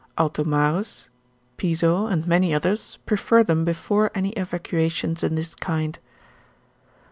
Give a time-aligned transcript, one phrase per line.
[0.17, 1.09] Altomarus,
[1.57, 5.99] Piso, and many others, prefer them before any evacuations in this kind.